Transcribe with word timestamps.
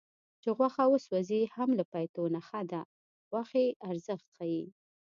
چې 0.41 0.49
غوښه 0.57 0.83
وسوځي 0.89 1.41
هم 1.55 1.69
له 1.79 1.83
پیتو 1.93 2.23
نه 2.35 2.41
ښه 2.47 2.61
ده 2.71 2.81
د 2.87 2.89
غوښې 3.31 3.65
ارزښت 3.89 4.27
ښيي 4.35 4.65